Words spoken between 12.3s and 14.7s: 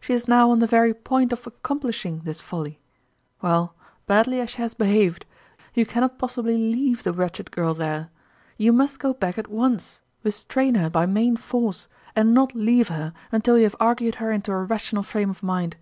not leave her until you have argued her into a